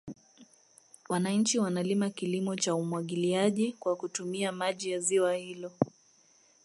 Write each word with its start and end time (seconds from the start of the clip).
Wananchi 1.09 1.59
wanalima 1.59 2.09
kilimo 2.09 2.55
cha 2.55 2.75
umwagiliaji 2.75 3.73
kwa 3.79 3.95
kutumia 3.95 4.51
maji 4.51 4.91
ya 4.91 4.99
ziwa 4.99 5.35
hilo 5.35 5.71